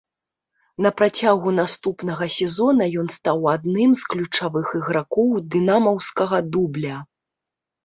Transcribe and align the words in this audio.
На 0.85 0.91
працягу 1.01 1.49
наступнага 1.57 2.25
сезона 2.37 2.83
ён 3.03 3.07
стаў 3.17 3.45
адным 3.55 3.91
з 4.01 4.09
ключавых 4.15 4.75
ігракоў 4.81 5.29
дынамаўскага 5.59 6.37
дубля. 6.57 6.97